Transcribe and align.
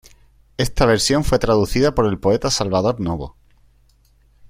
Esta 0.57 0.87
versión 0.87 1.23
fue 1.23 1.37
traducida 1.37 1.93
por 1.93 2.07
el 2.07 2.17
poeta 2.17 2.49
Salvador 2.49 2.99
Novo. 2.99 3.37